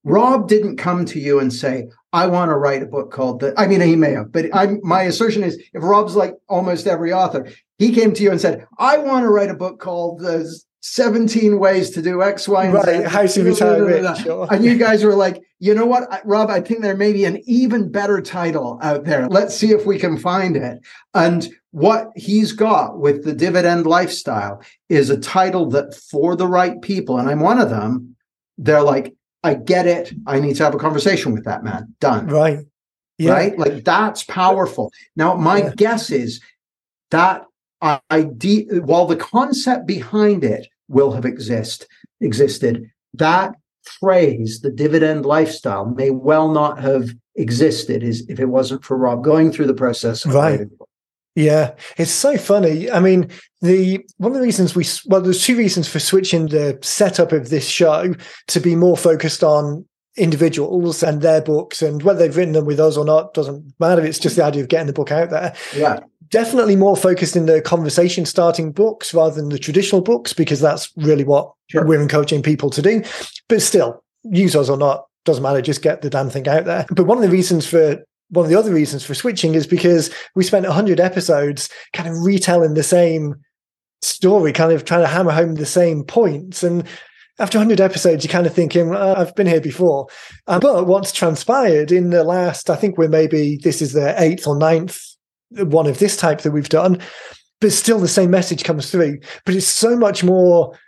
[0.05, 3.55] Rob didn't come to you and say, I want to write a book called the,
[3.57, 7.13] I mean, he may have, but I'm, my assertion is if Rob's like almost every
[7.13, 10.53] author, he came to you and said, I want to write a book called the
[10.83, 13.03] 17 ways to do X, Y, and right.
[13.03, 13.09] Z.
[13.09, 14.19] How to retire rich.
[14.19, 14.49] Sure.
[14.51, 17.41] And you guys were like, you know what, Rob, I think there may be an
[17.47, 19.29] even better title out there.
[19.29, 20.81] Let's see if we can find it.
[21.15, 26.83] And what he's got with the dividend lifestyle is a title that for the right
[26.83, 28.17] people, and I'm one of them,
[28.59, 29.15] they're like,
[29.45, 30.13] I get it.
[30.27, 31.95] I need to have a conversation with that man.
[32.01, 32.27] Done.
[32.27, 32.59] Right.
[33.19, 33.33] Yeah.
[33.33, 33.57] Right.
[33.57, 34.93] Like that's powerful.
[35.15, 35.73] Now, my yeah.
[35.77, 36.41] guess is
[37.13, 37.45] that
[38.11, 41.87] idea, while the concept behind it will have exist
[42.21, 48.85] existed, that phrase, the dividend lifestyle, may well not have existed is if it wasn't
[48.85, 50.25] for Rob going through the process.
[50.27, 50.69] right.
[51.35, 52.91] Yeah, it's so funny.
[52.91, 53.31] I mean,
[53.63, 57.49] the one of the reasons we well, there's two reasons for switching the setup of
[57.49, 58.15] this show
[58.49, 59.87] to be more focused on
[60.19, 64.05] individuals and their books and whether they've written them with us or not doesn't matter.
[64.05, 65.55] It's just the idea of getting the book out there.
[65.75, 66.01] Yeah.
[66.33, 70.91] Definitely more focused in the conversation starting books rather than the traditional books because that's
[70.97, 71.87] really what sure.
[71.87, 73.05] we're encouraging people to do.
[73.49, 75.63] But still, use us or not, doesn't matter.
[75.63, 76.87] Just get the damn thing out there.
[76.91, 80.11] But one of the reasons for one of the other reasons for switching is because
[80.35, 83.35] we spent 100 episodes kind of retelling the same
[84.01, 86.63] story, kind of trying to hammer home the same points.
[86.63, 86.85] And
[87.39, 90.09] after 100 episodes, you're kind of thinking, oh, I've been here before.
[90.47, 94.47] Um, but what's transpired in the last, I think we're maybe, this is the eighth
[94.47, 95.12] or ninth
[95.59, 97.01] one of this type that we've done,
[97.61, 99.19] but still the same message comes through.
[99.45, 100.79] But it's so much more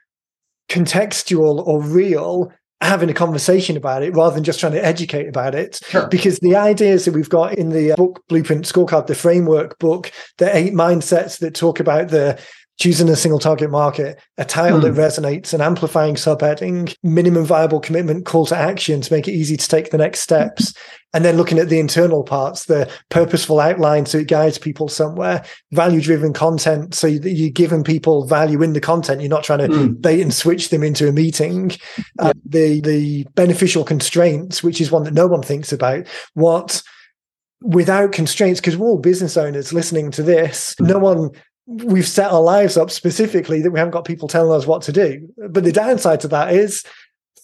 [0.68, 5.54] contextual or real having a conversation about it rather than just trying to educate about
[5.54, 5.80] it.
[5.88, 6.06] Sure.
[6.08, 10.54] Because the ideas that we've got in the book Blueprint Scorecard, the framework book, the
[10.54, 12.38] eight mindsets that talk about the
[12.78, 14.82] choosing a single target market, a title mm.
[14.82, 14.98] that hmm.
[14.98, 19.68] resonates, and amplifying subheading, minimum viable commitment, call to action to make it easy to
[19.68, 20.74] take the next steps.
[21.14, 25.44] And then looking at the internal parts, the purposeful outline so it guides people somewhere,
[25.70, 29.20] value driven content so that you're giving people value in the content.
[29.20, 30.02] You're not trying to mm.
[30.02, 31.70] bait and switch them into a meeting.
[31.70, 32.04] Yeah.
[32.18, 36.08] Uh, the, the beneficial constraints, which is one that no one thinks about.
[36.32, 36.82] What
[37.62, 40.88] without constraints, because we're all business owners listening to this, mm.
[40.88, 41.30] no one
[41.66, 44.92] we've set our lives up specifically that we haven't got people telling us what to
[44.92, 45.28] do.
[45.48, 46.84] But the downside to that is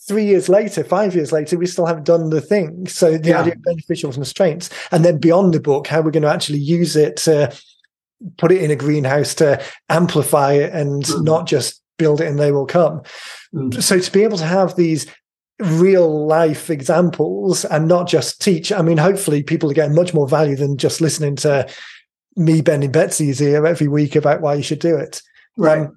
[0.06, 2.86] three years later, five years later, we still haven't done the thing.
[2.88, 3.40] So the yeah.
[3.40, 6.96] idea of beneficial constraints, and then beyond the book, how we're going to actually use
[6.96, 7.56] it to
[8.36, 11.24] put it in a greenhouse to amplify it and mm.
[11.24, 13.02] not just build it and they will come.
[13.54, 13.82] Mm.
[13.82, 15.06] So to be able to have these
[15.58, 20.28] real life examples and not just teach, I mean, hopefully people are getting much more
[20.28, 21.66] value than just listening to
[22.36, 25.22] me bending Betsy's ear every week about why you should do it.
[25.56, 25.80] Right.
[25.80, 25.96] Um,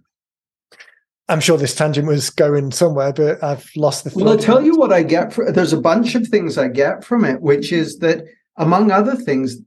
[1.30, 4.12] I'm sure this tangent was going somewhere, but I've lost the.
[4.13, 5.32] Well, I'll tell you what I get.
[5.32, 8.26] For, there's a bunch of things I get from it, which is that,
[8.58, 9.58] among other things,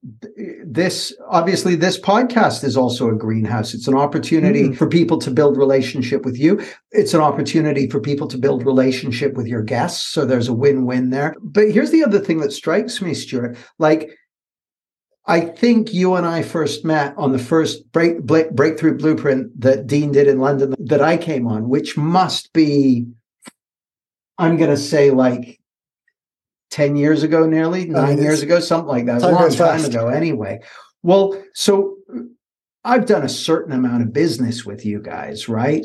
[0.64, 3.72] this obviously this podcast is also a greenhouse.
[3.72, 4.76] It's an opportunity mm.
[4.76, 6.62] for people to build relationship with you.
[6.92, 10.06] It's an opportunity for people to build relationship with your guests.
[10.06, 11.34] So there's a win-win there.
[11.40, 13.56] But here's the other thing that strikes me, Stuart.
[13.78, 14.10] Like
[15.28, 19.86] I think you and I first met on the first break, break, breakthrough blueprint that
[19.86, 23.06] Dean did in London that I came on, which must be,
[24.38, 25.58] I'm going to say like
[26.70, 29.22] 10 years ago, nearly nine years ago, something like that.
[29.22, 29.88] A long time fast.
[29.88, 30.60] ago, anyway.
[31.02, 31.96] Well, so
[32.84, 35.84] I've done a certain amount of business with you guys, right?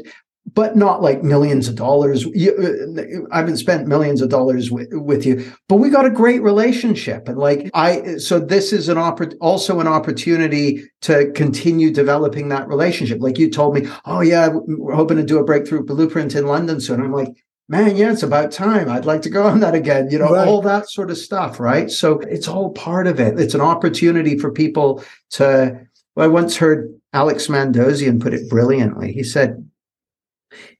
[0.53, 2.25] But not like millions of dollars.
[2.25, 6.09] You, uh, I haven't spent millions of dollars with, with you, but we got a
[6.09, 7.27] great relationship.
[7.29, 12.67] And like I, so this is an oppor- also an opportunity to continue developing that
[12.67, 13.19] relationship.
[13.21, 16.81] Like you told me, oh yeah, we're hoping to do a breakthrough blueprint in London
[16.81, 17.01] soon.
[17.01, 17.29] I'm like,
[17.69, 18.89] man, yeah, it's about time.
[18.89, 20.09] I'd like to go on that again.
[20.11, 20.47] You know, right.
[20.47, 21.89] all that sort of stuff, right?
[21.89, 23.39] So it's all part of it.
[23.39, 25.87] It's an opportunity for people to.
[26.15, 29.13] Well, I once heard Alex Mandossian put it brilliantly.
[29.13, 29.65] He said,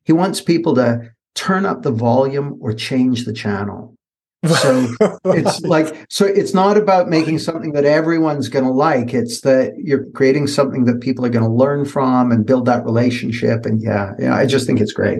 [0.03, 3.95] he wants people to turn up the volume or change the channel.
[4.47, 4.87] So
[5.25, 9.13] it's like, so it's not about making something that everyone's going to like.
[9.13, 12.83] It's that you're creating something that people are going to learn from and build that
[12.83, 13.65] relationship.
[13.65, 15.19] And yeah, yeah, I just think it's great.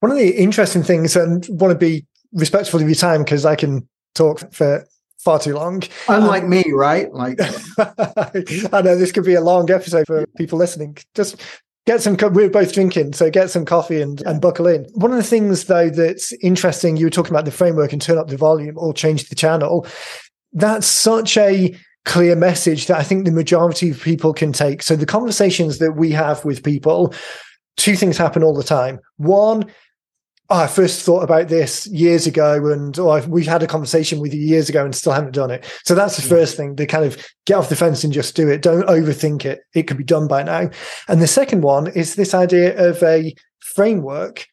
[0.00, 3.56] One of the interesting things, and want to be respectful of your time because I
[3.56, 4.86] can talk for
[5.18, 5.82] far too long.
[6.08, 7.12] Unlike um, me, right?
[7.12, 7.40] Like,
[7.78, 10.96] I know this could be a long episode for people listening.
[11.14, 11.42] Just
[11.88, 14.84] get some we're both drinking so get some coffee and, and buckle in.
[14.92, 18.18] One of the things though that's interesting you were talking about the framework and turn
[18.18, 19.86] up the volume or change the channel.
[20.52, 21.74] That's such a
[22.04, 24.82] clear message that i think the majority of people can take.
[24.82, 27.14] So the conversations that we have with people
[27.78, 29.00] two things happen all the time.
[29.16, 29.64] One
[30.50, 34.32] oh, I first thought about this years ago, and oh, we've had a conversation with
[34.32, 35.64] you years ago and still haven't done it.
[35.84, 36.28] So that's the hmm.
[36.28, 38.62] first thing to kind of get off the fence and just do it.
[38.62, 39.60] Don't overthink it.
[39.74, 40.70] It could be done by now.
[41.08, 44.46] And the second one is this idea of a framework.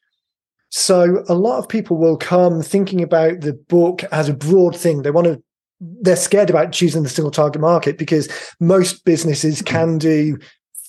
[0.70, 5.02] So a lot of people will come thinking about the book as a broad thing.
[5.02, 5.42] They want to
[5.78, 8.30] they're scared about choosing the single target market because
[8.60, 9.64] most businesses hmm.
[9.66, 10.38] can do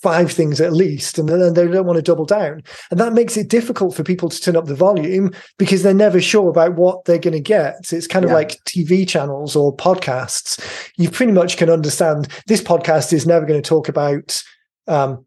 [0.08, 2.63] five things at least, and then they don't want to double down.
[2.91, 6.22] And that makes it difficult for people to turn up the volume because they're never
[6.22, 7.91] sure about what they're going to get.
[7.91, 8.36] It's kind of yeah.
[8.36, 10.63] like TV channels or podcasts.
[10.96, 14.41] You pretty much can understand this podcast is never going to talk about
[14.88, 15.26] um,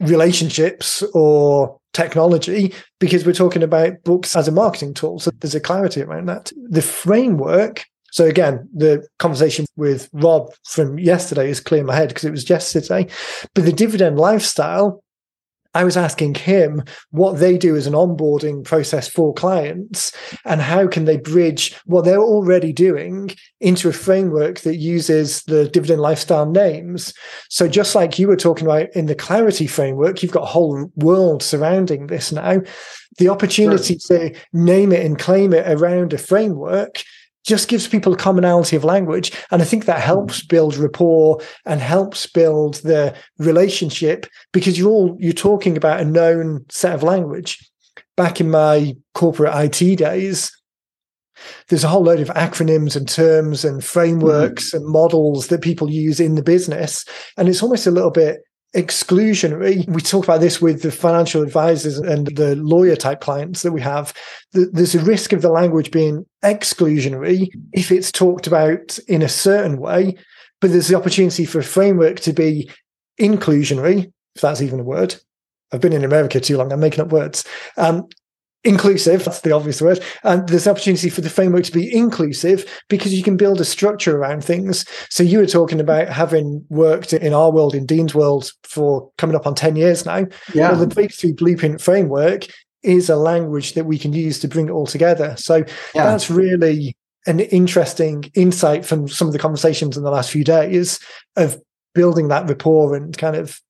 [0.00, 5.20] relationships or technology because we're talking about books as a marketing tool.
[5.20, 6.50] So there's a clarity around that.
[6.68, 12.08] The framework so again, the conversation with Rob from yesterday is clear in my head
[12.08, 13.06] because it was yesterday.
[13.54, 15.02] But the dividend lifestyle,
[15.74, 20.12] I was asking him what they do as an onboarding process for clients
[20.46, 25.68] and how can they bridge what they're already doing into a framework that uses the
[25.68, 27.12] dividend lifestyle names.
[27.50, 30.90] So just like you were talking about in the clarity framework, you've got a whole
[30.96, 32.62] world surrounding this now.
[33.18, 34.30] The opportunity sure.
[34.30, 37.02] to name it and claim it around a framework
[37.48, 39.32] just gives people a commonality of language.
[39.50, 45.16] And I think that helps build rapport and helps build the relationship because you're all
[45.18, 47.58] you're talking about a known set of language.
[48.16, 50.52] Back in my corporate IT days,
[51.68, 54.78] there's a whole load of acronyms and terms and frameworks mm-hmm.
[54.78, 57.04] and models that people use in the business.
[57.36, 58.40] And it's almost a little bit
[58.76, 59.88] exclusionary.
[59.88, 63.80] We talk about this with the financial advisors and the lawyer type clients that we
[63.80, 64.12] have.
[64.52, 69.78] There's a risk of the language being exclusionary if it's talked about in a certain
[69.78, 70.16] way,
[70.60, 72.70] but there's the opportunity for a framework to be
[73.20, 75.16] inclusionary, if that's even a word.
[75.72, 76.72] I've been in America too long.
[76.72, 77.44] I'm making up words.
[77.76, 78.06] Um,
[78.64, 83.14] inclusive that's the obvious word and there's opportunity for the framework to be inclusive because
[83.14, 87.32] you can build a structure around things so you were talking about having worked in
[87.32, 90.70] our world in dean's world for coming up on 10 years now yeah.
[90.70, 92.46] well the breakthrough blueprint framework
[92.82, 95.58] is a language that we can use to bring it all together so
[95.94, 96.04] yeah.
[96.04, 100.98] that's really an interesting insight from some of the conversations in the last few days
[101.36, 101.60] of
[101.94, 103.60] building that rapport and kind of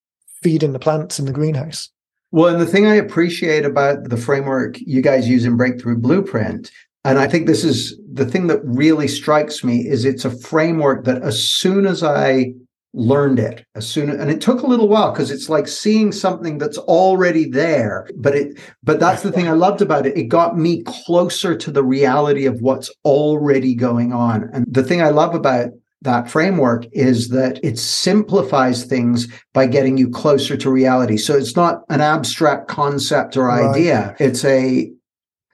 [0.42, 1.90] feeding the plants in the greenhouse
[2.30, 6.70] well, and the thing I appreciate about the framework you guys use in Breakthrough Blueprint,
[7.04, 11.04] and I think this is the thing that really strikes me, is it's a framework
[11.04, 12.52] that as soon as I
[12.94, 16.56] learned it as soon and it took a little while because it's like seeing something
[16.56, 20.16] that's already there but it but that's the thing i loved about it.
[20.16, 24.48] It got me closer to the reality of what's already going on.
[24.54, 25.68] And the thing i love about
[26.02, 31.16] that framework is that it simplifies things by getting you closer to reality.
[31.16, 34.08] So it's not an abstract concept or idea.
[34.08, 34.20] Right.
[34.20, 34.92] It's a,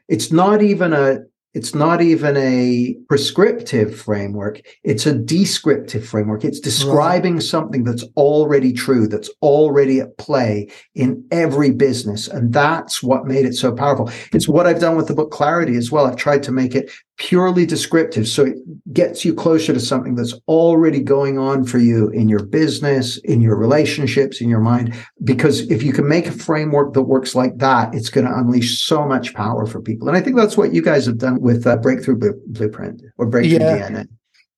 [0.09, 1.21] it's not even a,
[1.55, 4.61] it's not even a prescriptive framework.
[4.83, 6.45] It's a descriptive framework.
[6.45, 7.43] It's describing right.
[7.43, 12.27] something that's already true, that's already at play in every business.
[12.27, 14.11] And that's what made it so powerful.
[14.33, 16.07] It's what I've done with the book Clarity as well.
[16.07, 18.27] I've tried to make it purely descriptive.
[18.27, 18.57] So it
[18.93, 23.41] gets you closer to something that's already going on for you in your business, in
[23.41, 24.95] your relationships, in your mind.
[25.23, 28.83] Because if you can make a framework that works like that, it's going to unleash
[28.85, 30.09] so much power for people.
[30.09, 33.59] And I think that's what you guys have done with uh, Breakthrough Blueprint or Breakthrough
[33.59, 33.89] yeah.
[33.89, 34.09] DNA.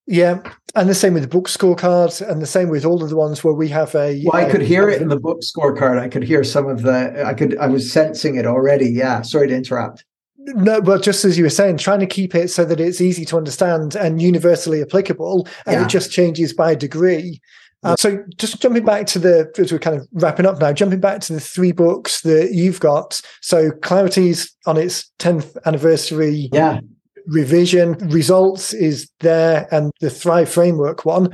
[0.08, 0.40] Yeah,
[0.76, 3.42] and the same with the book scorecard, and the same with all of the ones
[3.42, 4.22] where we have a.
[4.24, 5.98] Well, I could hear it in the book scorecard.
[5.98, 7.24] I could hear some of the.
[7.26, 7.58] I could.
[7.58, 8.88] I was sensing it already.
[8.88, 9.22] Yeah.
[9.22, 10.04] Sorry to interrupt.
[10.46, 13.24] No, but just as you were saying, trying to keep it so that it's easy
[13.26, 15.84] to understand and universally applicable, and yeah.
[15.84, 17.40] it just changes by degree.
[17.82, 21.00] Um, so, just jumping back to the as we're kind of wrapping up now, jumping
[21.00, 23.20] back to the three books that you've got.
[23.42, 26.48] So, Clarity's on its tenth anniversary.
[26.52, 26.80] Yeah.
[27.26, 31.32] Revision results is there, and the Thrive framework one.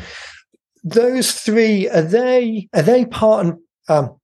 [0.85, 4.17] Those three are they are they part and um,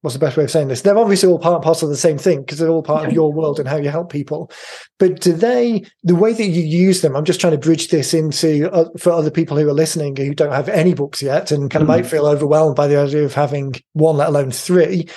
[0.00, 0.82] what's the best way of saying this?
[0.82, 3.08] They're obviously all part and parcel of the same thing because they're all part yeah.
[3.08, 4.50] of your world and how you help people.
[4.98, 8.14] But do they, the way that you use them, I'm just trying to bridge this
[8.14, 11.70] into uh, for other people who are listening who don't have any books yet and
[11.70, 12.02] kind of mm-hmm.
[12.02, 15.08] might feel overwhelmed by the idea of having one, let alone three.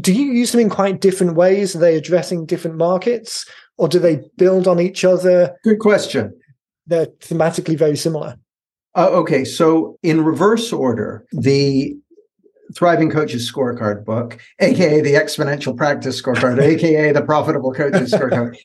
[0.00, 1.74] Do you use them in quite different ways?
[1.74, 3.46] Are they addressing different markets
[3.78, 5.56] or do they build on each other?
[5.64, 6.38] Good question.
[6.86, 8.36] They're thematically very similar.
[8.94, 11.94] Uh, okay, so in reverse order, the
[12.74, 18.56] Thriving Coaches Scorecard book, aka the Exponential Practice Scorecard, aka the Profitable Coaches Scorecard.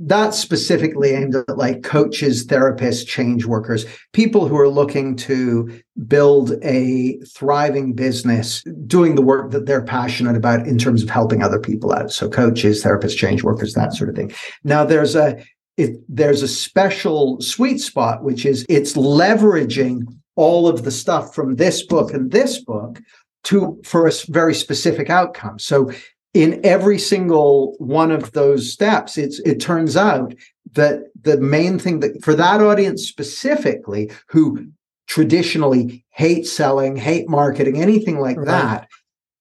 [0.00, 6.54] That's specifically aimed at like coaches, therapists, change workers, people who are looking to build
[6.64, 11.60] a thriving business, doing the work that they're passionate about in terms of helping other
[11.60, 12.10] people out.
[12.10, 14.32] So coaches, therapists, change workers, that sort of thing.
[14.64, 15.40] Now there's a
[15.76, 20.02] it, there's a special sweet spot, which is it's leveraging
[20.36, 23.00] all of the stuff from this book and this book
[23.44, 25.58] to for a very specific outcome.
[25.58, 25.90] So
[26.32, 30.34] in every single one of those steps, it's it turns out
[30.72, 34.66] that the main thing that for that audience specifically, who
[35.06, 38.46] traditionally hate selling, hate marketing, anything like right.
[38.46, 38.88] that,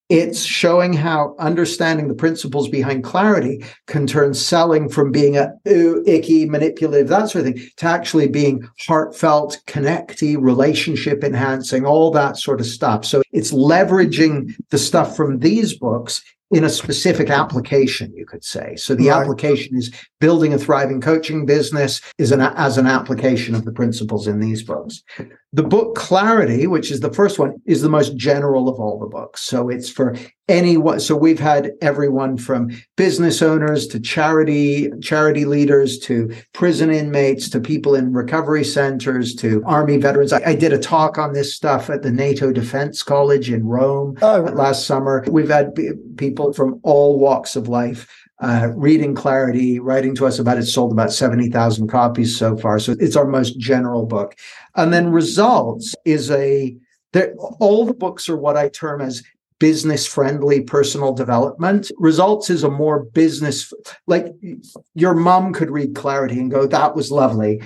[0.09, 6.03] it's showing how understanding the principles behind clarity can turn selling from being a ooh,
[6.05, 12.37] icky, manipulative, that sort of thing, to actually being heartfelt, connecty, relationship enhancing, all that
[12.37, 13.05] sort of stuff.
[13.05, 18.75] So it's leveraging the stuff from these books in a specific application, you could say.
[18.75, 19.21] So the right.
[19.21, 24.27] application is building a thriving coaching business is an as an application of the principles
[24.27, 25.03] in these books.
[25.55, 29.05] The book Clarity, which is the first one, is the most general of all the
[29.05, 29.43] books.
[29.43, 30.15] So it's for
[30.47, 30.99] anyone.
[30.99, 37.59] So we've had everyone from business owners to charity, charity leaders to prison inmates to
[37.59, 40.33] people in recovery centers to army veterans.
[40.33, 44.17] I, I did a talk on this stuff at the NATO Defense College in Rome
[44.23, 44.41] oh.
[44.55, 45.23] last summer.
[45.29, 48.09] We've had p- people from all walks of life
[48.43, 52.77] uh, reading Clarity, writing to us about it, sold about 70,000 copies so far.
[52.77, 54.35] So it's our most general book.
[54.75, 56.75] And then Results is a,
[57.59, 59.23] all the books are what I term as
[59.59, 61.91] business friendly personal development.
[61.97, 63.71] Results is a more business,
[64.07, 64.27] like
[64.93, 67.61] your mom could read Clarity and go, that was lovely.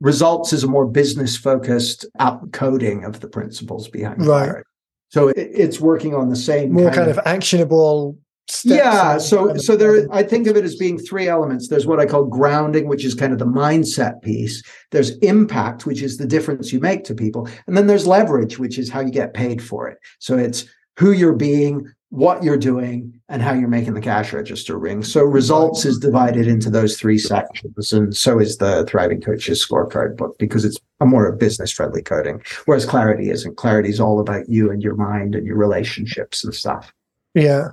[0.00, 2.04] Results is a more business focused
[2.52, 4.44] coding of the principles behind right.
[4.44, 4.68] Clarity.
[5.08, 8.18] So it's working on the same more kind, kind of, of actionable
[8.64, 11.68] yeah so so there i think of it as being three elements.
[11.68, 14.62] There's what i call grounding which is kind of the mindset piece.
[14.92, 17.48] There's impact which is the difference you make to people.
[17.66, 19.98] And then there's leverage which is how you get paid for it.
[20.18, 20.64] So it's
[20.98, 25.02] who you're being what you're doing and how you're making the cash register ring.
[25.02, 30.16] So results is divided into those three sections and so is the thriving coaches scorecard
[30.16, 33.56] book because it's a more business friendly coding whereas clarity isn't.
[33.56, 36.92] Clarity is all about you and your mind and your relationships and stuff.
[37.34, 37.70] Yeah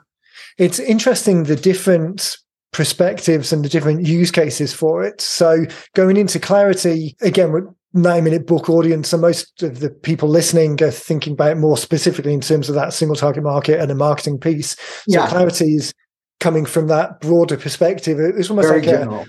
[0.58, 2.38] it's interesting the different
[2.72, 5.22] perspectives and the different use cases for it.
[5.22, 9.10] So going into clarity, again, we're 90 Minute Book audience.
[9.10, 12.76] So most of the people listening are thinking about it more specifically in terms of
[12.76, 14.72] that single target market and a marketing piece.
[15.08, 15.28] So yeah.
[15.28, 15.94] clarity is
[16.40, 18.20] coming from that broader perspective.
[18.20, 19.22] It's almost Very like general.
[19.22, 19.26] a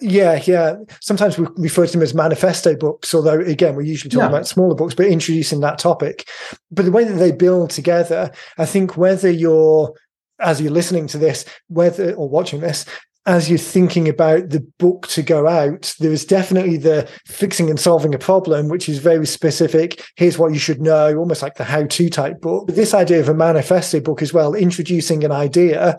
[0.00, 0.76] yeah, yeah.
[1.00, 4.28] Sometimes we refer to them as manifesto books, although again, we're usually talking yeah.
[4.28, 6.28] about smaller books, but introducing that topic.
[6.70, 9.94] But the way that they build together, I think whether you're
[10.40, 12.84] as you're listening to this, whether or watching this,
[13.26, 17.80] as you're thinking about the book to go out, there is definitely the fixing and
[17.80, 20.04] solving a problem, which is very specific.
[20.14, 22.68] Here's what you should know, almost like the how to type book.
[22.68, 25.98] But this idea of a manifesto book as well, introducing an idea.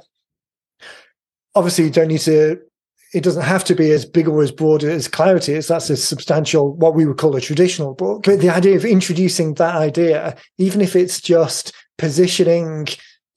[1.53, 2.61] Obviously, you don't need to,
[3.13, 5.67] it doesn't have to be as big or as broad as clarity is.
[5.67, 8.23] That's a substantial, what we would call a traditional book.
[8.23, 12.87] But the idea of introducing that idea, even if it's just positioning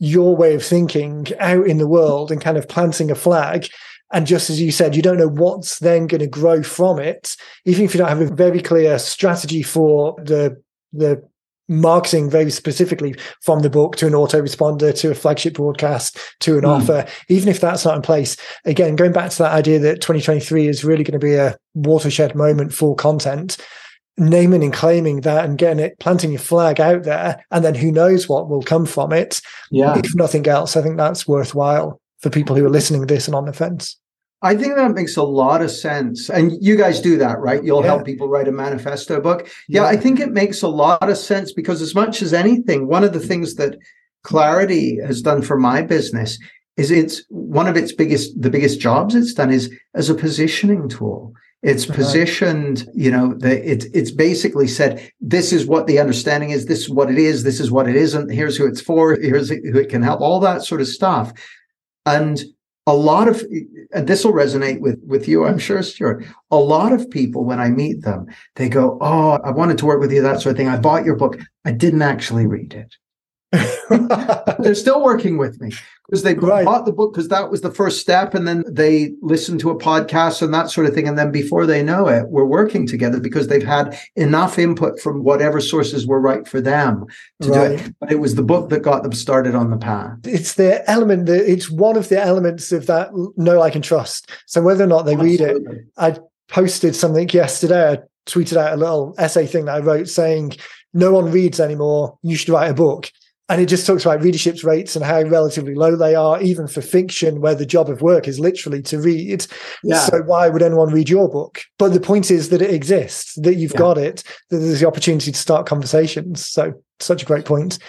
[0.00, 3.68] your way of thinking out in the world and kind of planting a flag.
[4.12, 7.36] And just as you said, you don't know what's then going to grow from it.
[7.64, 10.60] Even if you don't have a very clear strategy for the
[10.92, 11.22] the
[11.68, 16.64] marketing very specifically from the book to an autoresponder to a flagship broadcast to an
[16.64, 16.68] mm.
[16.68, 20.66] offer even if that's not in place again going back to that idea that 2023
[20.66, 23.56] is really going to be a watershed moment for content
[24.20, 27.90] naming and claiming that and getting it, planting your flag out there, and then who
[27.90, 29.40] knows what will come from it.
[29.70, 29.98] Yeah.
[29.98, 33.34] If nothing else, I think that's worthwhile for people who are listening to this and
[33.34, 33.96] on the fence.
[34.42, 36.30] I think that makes a lot of sense.
[36.30, 37.62] And you guys do that, right?
[37.62, 37.88] You'll yeah.
[37.88, 39.46] help people write a manifesto book.
[39.68, 42.86] Yeah, yeah, I think it makes a lot of sense because, as much as anything,
[42.86, 43.76] one of the things that
[44.22, 46.38] Clarity has done for my business
[46.76, 50.88] is it's one of its biggest, the biggest jobs it's done is as a positioning
[50.88, 51.34] tool.
[51.62, 56.64] It's positioned, you know, the, it, it's basically said, this is what the understanding is.
[56.64, 57.42] This is what it is.
[57.42, 58.30] This is what it isn't.
[58.30, 59.18] Here's who it's for.
[59.20, 61.32] Here's who it can help, all that sort of stuff.
[62.06, 62.42] And
[62.86, 63.44] a lot of,
[63.92, 66.24] and this will resonate with, with you, I'm sure, Stuart.
[66.50, 70.00] A lot of people, when I meet them, they go, Oh, I wanted to work
[70.00, 70.68] with you, that sort of thing.
[70.68, 71.38] I bought your book.
[71.66, 72.96] I didn't actually read it.
[73.52, 75.72] They're still working with me
[76.06, 76.64] because they right.
[76.64, 79.78] bought the book because that was the first step, and then they listened to a
[79.78, 83.18] podcast and that sort of thing, and then before they know it, we're working together
[83.18, 87.06] because they've had enough input from whatever sources were right for them
[87.42, 87.68] to right.
[87.68, 87.94] do it.
[87.98, 90.18] But it was the book that got them started on the path.
[90.24, 94.30] It's the element that it's one of the elements of that know, like, and trust.
[94.46, 95.46] So whether or not they Absolutely.
[95.46, 96.16] read it, I
[96.48, 97.92] posted something yesterday.
[97.92, 100.54] I tweeted out a little essay thing that I wrote saying,
[100.94, 102.18] "No one reads anymore.
[102.22, 103.10] You should write a book."
[103.50, 106.80] And it just talks about readership rates and how relatively low they are, even for
[106.80, 109.44] fiction, where the job of work is literally to read.
[109.82, 109.98] Yeah.
[109.98, 111.60] So why would anyone read your book?
[111.76, 113.78] But the point is that it exists, that you've yeah.
[113.78, 116.48] got it, that there's the opportunity to start conversations.
[116.48, 117.80] So such a great point.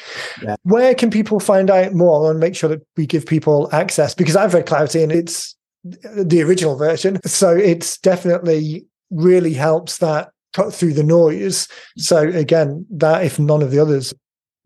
[0.41, 0.55] Yeah.
[0.63, 4.15] Where can people find out more and make sure that we give people access?
[4.15, 7.19] Because I've read Clarity and it's the original version.
[7.25, 11.67] So it's definitely really helps that cut through the noise.
[11.97, 14.13] So again, that if none of the others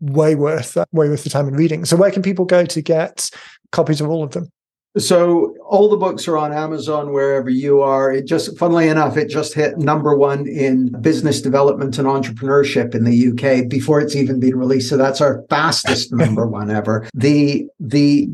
[0.00, 1.84] way worth uh, way worth the time in reading.
[1.84, 3.30] So where can people go to get
[3.72, 4.50] copies of all of them?
[4.98, 8.10] So all the books are on Amazon wherever you are.
[8.10, 13.04] It just, funnily enough, it just hit number one in business development and entrepreneurship in
[13.04, 14.88] the UK before it's even been released.
[14.88, 17.06] So that's our fastest number one ever.
[17.12, 18.30] The the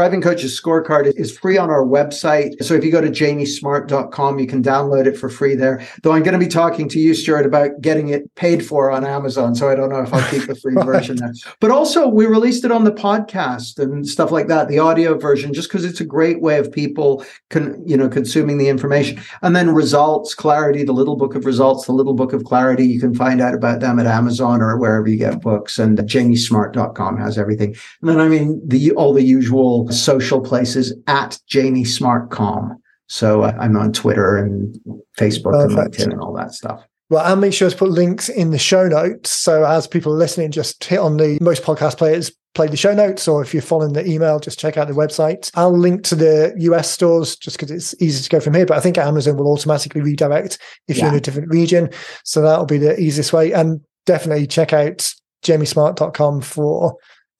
[0.00, 2.64] Thriving Coaches Scorecard is free on our website.
[2.64, 5.86] So if you go to jamiesmart.com, you can download it for free there.
[6.02, 9.04] Though I'm going to be talking to you, Stuart, about getting it paid for on
[9.04, 9.54] Amazon.
[9.54, 10.86] So I don't know if I'll keep the free right.
[10.86, 11.34] version there.
[11.60, 15.52] But also, we released it on the podcast and stuff like that, the audio version,
[15.52, 19.20] just because it's a great way of people, con- you know, consuming the information.
[19.42, 22.86] And then results, clarity, the little book of results, the little book of clarity.
[22.86, 25.78] You can find out about them at Amazon or wherever you get books.
[25.78, 27.76] And jamiesmart.com has everything.
[28.00, 32.76] And then, I mean, the all the usual social places at Jamie Smartcom.
[33.08, 34.78] So uh, I'm on Twitter and
[35.18, 36.00] Facebook Perfect.
[36.00, 36.84] and LinkedIn and all that stuff.
[37.08, 39.30] Well, I'll make sure to put links in the show notes.
[39.30, 42.92] So as people are listening, just hit on the most podcast players play the show
[42.92, 45.50] notes, or if you're following the email, just check out the website.
[45.54, 48.66] I'll link to the US stores just because it's easy to go from here.
[48.66, 51.04] But I think Amazon will automatically redirect if yeah.
[51.04, 51.90] you're in a different region.
[52.24, 53.52] So that'll be the easiest way.
[53.52, 55.12] And definitely check out
[55.44, 56.96] jamiesmart.com for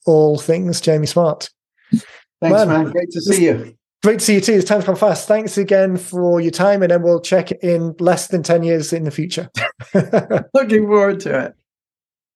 [0.06, 1.50] all things Jamie Smart.
[2.40, 2.68] Thanks, man.
[2.68, 2.92] man.
[2.92, 3.76] Great to see you.
[4.02, 4.54] Great to see you too.
[4.54, 5.28] It's time to come fast.
[5.28, 9.04] Thanks again for your time, and then we'll check in less than 10 years in
[9.04, 9.50] the future.
[10.54, 11.54] Looking forward to it.